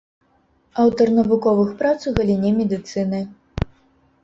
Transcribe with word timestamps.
Аўтар 0.83 1.11
навуковых 1.17 1.69
прац 1.83 1.93
у 2.11 2.15
галіне 2.17 2.51
медыцыны. 2.59 3.23